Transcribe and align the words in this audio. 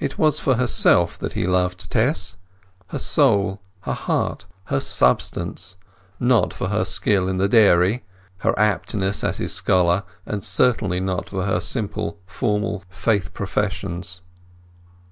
It 0.00 0.18
was 0.18 0.40
for 0.40 0.56
herself 0.56 1.16
that 1.18 1.34
he 1.34 1.46
loved 1.46 1.92
Tess; 1.92 2.34
her 2.88 2.98
soul, 2.98 3.60
her 3.82 3.92
heart, 3.92 4.44
her 4.64 4.80
substance—not 4.80 6.52
for 6.52 6.70
her 6.70 6.84
skill 6.84 7.28
in 7.28 7.36
the 7.36 7.48
dairy, 7.48 8.02
her 8.38 8.52
aptness 8.58 9.22
as 9.22 9.38
his 9.38 9.54
scholar, 9.54 10.02
and 10.26 10.42
certainly 10.42 10.98
not 10.98 11.28
for 11.30 11.44
her 11.44 11.60
simple 11.60 12.18
formal 12.26 12.82
faith 12.88 13.32
professions. 13.32 14.22